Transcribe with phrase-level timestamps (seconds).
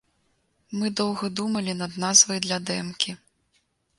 [0.79, 3.11] Мы доўга думалі над назвай для дэмкі.